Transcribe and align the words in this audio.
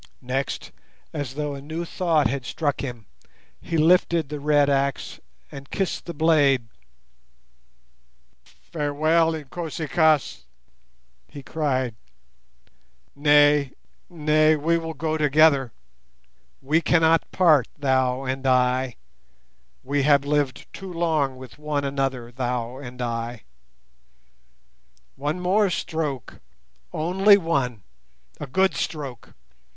Next, 0.23 0.71
as 1.13 1.35
though 1.35 1.53
a 1.53 1.61
new 1.61 1.85
thought 1.85 2.25
had 2.25 2.43
struck 2.43 2.81
him, 2.81 3.05
he 3.61 3.77
lifted 3.77 4.29
the 4.29 4.39
red 4.39 4.67
axe 4.67 5.19
and 5.51 5.69
kissed 5.69 6.05
the 6.07 6.13
blade. 6.15 6.67
"Farewell, 8.43 9.35
Inkosi 9.35 9.87
kaas," 9.87 10.45
he 11.27 11.43
cried. 11.43 11.93
"Nay, 13.15 13.73
nay, 14.09 14.55
we 14.55 14.75
will 14.79 14.95
go 14.95 15.17
together; 15.17 15.71
we 16.63 16.81
cannot 16.81 17.29
part, 17.29 17.67
thou 17.77 18.23
and 18.23 18.47
I. 18.47 18.95
We 19.83 20.01
have 20.01 20.25
lived 20.25 20.65
too 20.73 20.91
long 20.91 21.35
one 21.35 21.37
with 21.37 21.59
another, 21.85 22.31
thou 22.31 22.77
and 22.79 22.99
I. 23.03 23.43
"One 25.15 25.39
more 25.39 25.69
stroke, 25.69 26.39
only 26.91 27.37
one! 27.37 27.83
A 28.39 28.47
good 28.47 28.73
stroke! 28.73 29.35